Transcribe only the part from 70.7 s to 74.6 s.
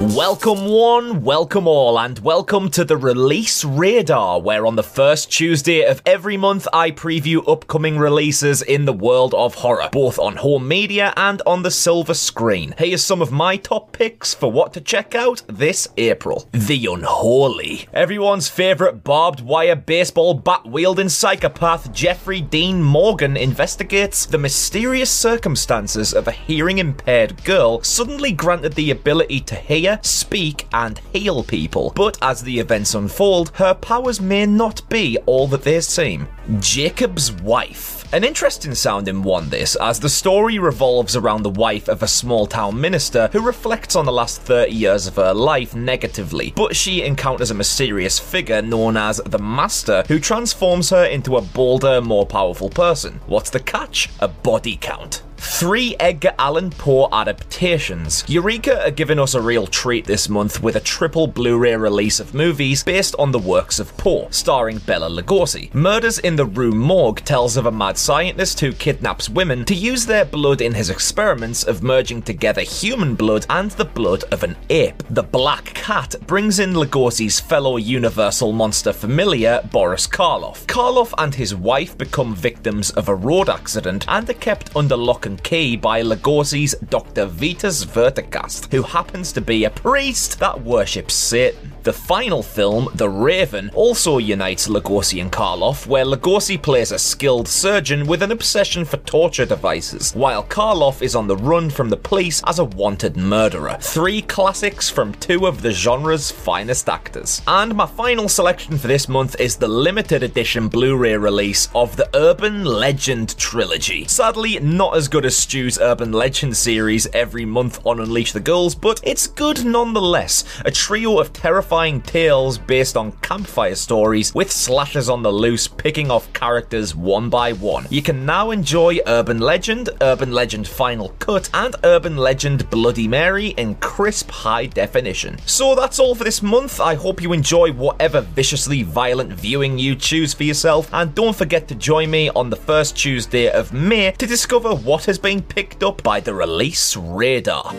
his experiments of merging together human blood and the blood of an